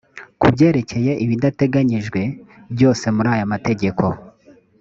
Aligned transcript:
ku 0.39 0.47
byerekeye 0.53 1.11
ibidateganyijwe 1.25 2.21
byose 2.73 3.05
muri 3.15 3.29
aya 3.35 3.51
mategeko 3.53 4.03